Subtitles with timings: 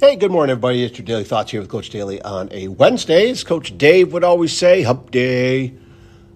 [0.00, 0.82] Hey, good morning, everybody.
[0.82, 3.30] It's your Daily Thoughts here with Coach Daly on a Wednesday.
[3.30, 5.72] As Coach Dave would always say, Hump Day.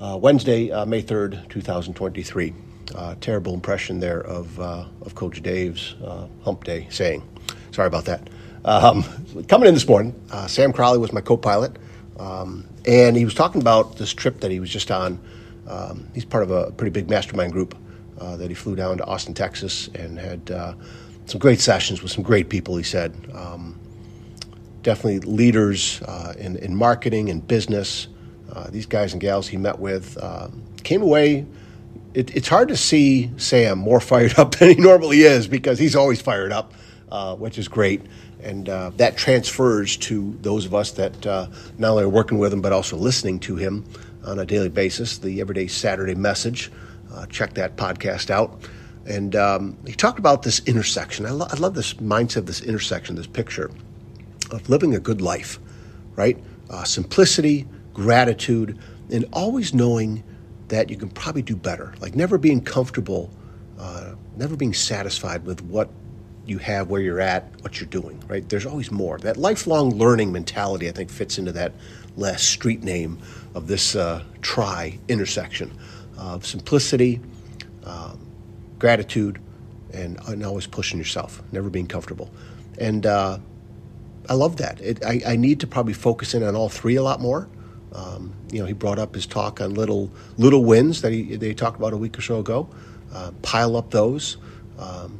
[0.00, 2.52] Uh, Wednesday, uh, May 3rd, 2023.
[2.96, 7.22] Uh, terrible impression there of, uh, of Coach Dave's uh, Hump Day saying.
[7.70, 8.28] Sorry about that.
[8.64, 9.04] Um,
[9.46, 11.76] coming in this morning, uh, Sam Crowley was my co pilot,
[12.18, 15.20] um, and he was talking about this trip that he was just on.
[15.68, 17.78] Um, he's part of a pretty big mastermind group
[18.18, 20.50] that he flew down to Austin, Texas, and had
[21.26, 23.14] some great sessions with some great people, he said.
[23.34, 23.78] Um,
[24.84, 28.06] definitely leaders uh, in, in marketing and business.
[28.52, 30.48] Uh, these guys and gals he met with uh,
[30.84, 31.46] came away.
[32.12, 35.96] It, it's hard to see Sam more fired up than he normally is because he's
[35.96, 36.72] always fired up,
[37.10, 38.02] uh, which is great.
[38.42, 41.46] And uh, that transfers to those of us that uh,
[41.78, 43.84] not only are working with him but also listening to him
[44.24, 45.18] on a daily basis.
[45.18, 46.70] The Everyday Saturday Message.
[47.30, 48.60] check that podcast out.
[49.06, 51.26] And um, he talked about this intersection.
[51.26, 53.70] I, lo- I, love this mindset this intersection, this picture
[54.50, 55.58] of living a good life,
[56.16, 56.38] right?
[56.70, 58.78] Uh, simplicity, gratitude,
[59.10, 60.24] and always knowing
[60.68, 61.94] that you can probably do better.
[62.00, 63.30] Like never being comfortable,
[63.78, 65.90] uh, never being satisfied with what
[66.46, 68.46] you have, where you're at, what you're doing, right?
[68.48, 69.18] There's always more.
[69.18, 71.72] That lifelong learning mentality, I think, fits into that
[72.16, 73.18] last street name
[73.54, 75.76] of this uh, tri intersection
[76.16, 77.20] of simplicity.
[77.84, 78.23] Um,
[78.84, 79.40] gratitude,
[79.94, 82.30] and, and always pushing yourself, never being comfortable.
[82.78, 83.38] And uh,
[84.28, 84.78] I love that.
[84.82, 87.48] It, I, I, need to probably focus in on all three a lot more.
[87.94, 91.54] Um, you know, he brought up his talk on little little wins that he they
[91.54, 92.68] talked about a week or so ago.
[93.10, 94.36] Uh, pile up those.
[94.78, 95.18] Um,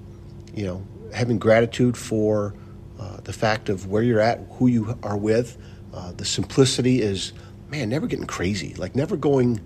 [0.54, 2.54] you know, having gratitude for
[3.00, 5.56] uh, the fact of where you're at, who you are with.
[5.94, 7.32] Uh, the simplicity is,
[7.70, 8.74] man, never getting crazy.
[8.74, 9.58] Like never going.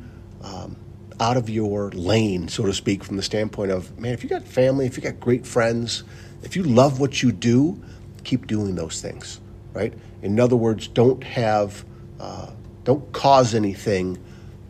[0.45, 0.77] Um,
[1.21, 4.45] out of your lane, so to speak, from the standpoint of, man, if you got
[4.45, 6.05] family, if you got great friends,
[6.43, 7.81] if you love what you do,
[8.25, 9.41] keep doing those things,
[9.73, 9.93] right?
[10.23, 11.85] In other words, don't have,
[12.21, 12.51] uh,
[12.85, 14.19] don't cause anything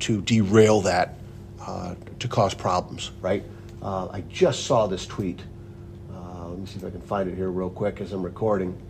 [0.01, 1.19] to derail that,
[1.61, 3.45] uh, to cause problems, right?
[3.83, 5.41] Uh, I just saw this tweet.
[6.13, 8.81] Uh, let me see if I can find it here real quick as I'm recording.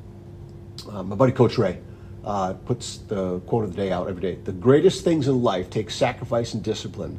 [0.89, 1.81] Uh, my buddy Coach Ray
[2.25, 4.37] uh, puts the quote of the day out every day.
[4.37, 7.19] The greatest things in life take sacrifice and discipline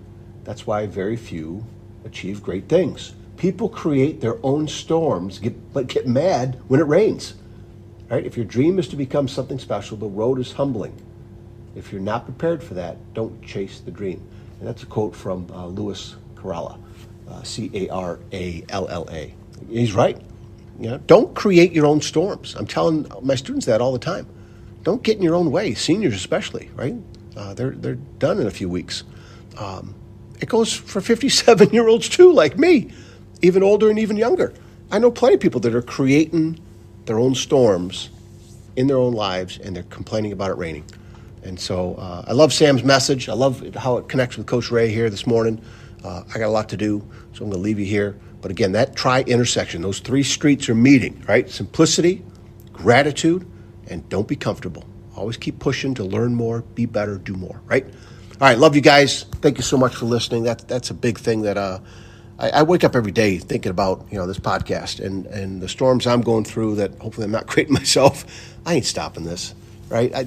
[0.50, 1.64] that's why very few
[2.04, 3.14] achieve great things.
[3.38, 7.36] People create their own storms, get, but get mad when it rains.
[8.10, 8.26] Right?
[8.26, 11.00] If your dream is to become something special, the road is humbling.
[11.76, 14.28] If you're not prepared for that, don't chase the dream.
[14.58, 16.80] And that's a quote from uh, Lewis Caralla,
[17.30, 19.36] uh, C A R A L L A.
[19.70, 20.20] He's right.
[20.80, 22.56] You know, don't create your own storms.
[22.56, 24.26] I'm telling my students that all the time.
[24.82, 26.96] Don't get in your own way, seniors especially, right?
[27.38, 29.04] Uh, they're, they're done in a few weeks.
[29.56, 29.94] Um,
[30.40, 32.92] it goes for 57 year olds too, like me,
[33.42, 34.54] even older and even younger.
[34.92, 36.60] I know plenty of people that are creating
[37.06, 38.10] their own storms
[38.76, 40.86] in their own lives and they're complaining about it raining.
[41.44, 43.30] And so uh, I love Sam's message.
[43.30, 45.62] I love how it connects with Coach Ray here this morning.
[46.04, 47.00] Uh, I got a lot to do,
[47.34, 48.18] so I'm going to leave you here.
[48.42, 51.50] But again, that tri intersection, those three streets are meeting, right?
[51.50, 52.24] Simplicity,
[52.72, 53.46] gratitude,
[53.88, 54.86] and don't be comfortable.
[55.16, 57.86] Always keep pushing to learn more, be better, do more, right?
[58.42, 59.24] All right, love you guys.
[59.42, 60.44] Thank you so much for listening.
[60.44, 61.80] That that's a big thing that uh,
[62.40, 65.68] I, I, wake up every day thinking about you know this podcast and and the
[65.68, 66.76] storms I'm going through.
[66.76, 68.24] That hopefully I'm not creating myself.
[68.66, 69.54] I ain't stopping this,
[69.90, 70.16] right?
[70.16, 70.20] I,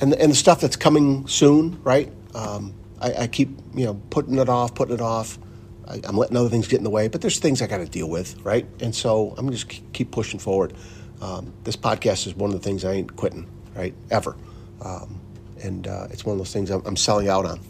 [0.00, 2.08] and and the stuff that's coming soon, right?
[2.36, 5.40] Um, I, I, keep you know putting it off, putting it off.
[5.88, 7.86] I, am letting other things get in the way, but there's things I got to
[7.86, 8.64] deal with, right?
[8.80, 10.72] And so I'm just keep pushing forward.
[11.20, 13.92] Um, this podcast is one of the things I ain't quitting, right?
[14.08, 14.36] Ever.
[14.80, 15.20] Um,
[15.62, 17.60] and uh, it's one of those things I'm, I'm selling out on.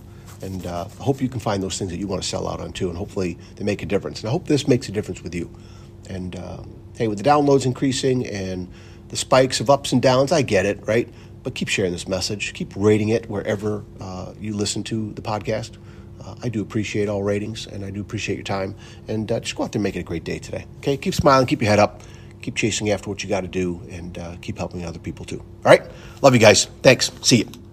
[0.41, 2.61] And uh, I hope you can find those things that you want to sell out
[2.61, 4.21] on too, and hopefully they make a difference.
[4.21, 5.51] And I hope this makes a difference with you.
[6.09, 6.63] And uh,
[6.97, 8.69] hey, with the downloads increasing and
[9.09, 11.09] the spikes of ups and downs, I get it, right?
[11.43, 15.77] But keep sharing this message, keep rating it wherever uh, you listen to the podcast.
[16.23, 18.77] Uh, I do appreciate all ratings, and I do appreciate your time.
[19.09, 20.67] And uh, just go out there and make it a great day today.
[20.79, 22.03] Okay, keep smiling, keep your head up
[22.43, 25.41] keep chasing after what you got to do and uh, keep helping other people too.
[25.41, 25.83] All right.
[26.23, 26.67] Love you guys.
[26.83, 27.11] Thanks.
[27.23, 27.68] See you.